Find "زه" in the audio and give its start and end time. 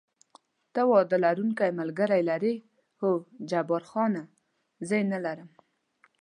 4.87-4.93